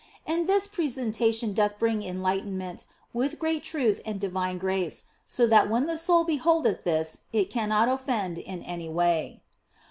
[0.25, 5.85] And this presentation doth bring enlightenment, with great truth and divine grace, so that when
[5.85, 9.41] the soul beholdeth this it cannot offend in any way.